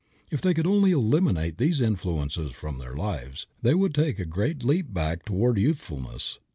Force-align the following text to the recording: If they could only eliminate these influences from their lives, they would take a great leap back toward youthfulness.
If 0.31 0.41
they 0.41 0.55
could 0.55 0.65
only 0.65 0.89
eliminate 0.89 1.59
these 1.59 1.79
influences 1.79 2.53
from 2.53 2.79
their 2.79 2.95
lives, 2.95 3.45
they 3.61 3.75
would 3.75 3.93
take 3.93 4.17
a 4.17 4.25
great 4.25 4.63
leap 4.63 4.91
back 4.91 5.25
toward 5.25 5.59
youthfulness. 5.59 6.39